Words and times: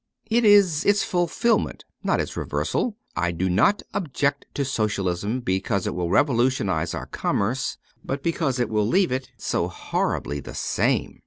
It 0.31 0.43
is 0.43 0.83
its 0.83 1.03
fulfilment, 1.03 1.85
not 2.01 2.19
its 2.19 2.35
reversal. 2.35 2.97
I 3.15 3.31
do 3.31 3.47
not 3.51 3.83
object 3.93 4.47
to 4.55 4.65
Socialism, 4.65 5.41
because 5.41 5.85
it 5.85 5.93
will 5.93 6.09
revolutionize 6.09 6.95
our 6.95 7.05
commerce, 7.05 7.77
but 8.03 8.23
because 8.23 8.59
it 8.59 8.69
will 8.71 8.87
leave 8.87 9.11
it 9.11 9.29
so 9.37 9.67
horribly 9.67 10.39
the 10.39 10.55
same. 10.55 11.19